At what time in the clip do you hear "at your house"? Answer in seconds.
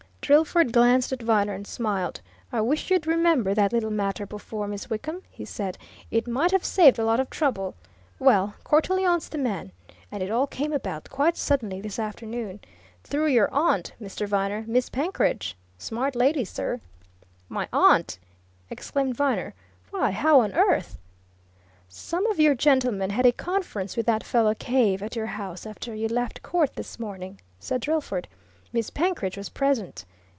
25.03-25.65